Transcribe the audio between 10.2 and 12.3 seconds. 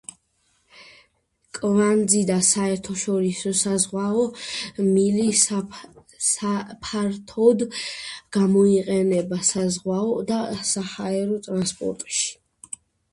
და საჰაერო ტრანსპორტში.